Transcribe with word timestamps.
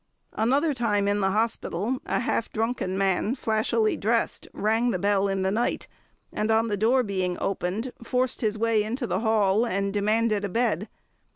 Another 0.33 0.73
time 0.73 1.07
in 1.07 1.19
the 1.19 1.29
hospital, 1.29 1.99
a 2.07 2.21
half 2.21 2.51
drunken 2.51 2.97
man, 2.97 3.35
flashily 3.35 3.95
dressed, 3.95 4.47
rang 4.51 4.89
the 4.89 4.97
bell 4.97 5.27
in 5.27 5.43
the 5.43 5.51
night, 5.51 5.87
and 6.33 6.49
on 6.49 6.69
the 6.69 6.75
door 6.75 7.03
being 7.03 7.37
opened 7.39 7.93
forced 8.01 8.41
his 8.41 8.57
way 8.57 8.81
into 8.81 9.05
the 9.05 9.19
hall, 9.19 9.63
and 9.63 9.93
demanded 9.93 10.43
a 10.43 10.49
bed. 10.49 10.87